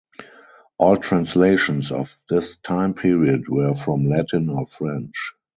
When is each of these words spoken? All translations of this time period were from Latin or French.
All 0.79 0.97
translations 0.97 1.91
of 1.91 2.17
this 2.27 2.57
time 2.57 2.95
period 2.95 3.47
were 3.47 3.75
from 3.75 4.05
Latin 4.07 4.49
or 4.49 4.65
French. 4.65 5.35